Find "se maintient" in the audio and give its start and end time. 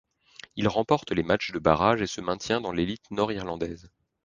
2.07-2.59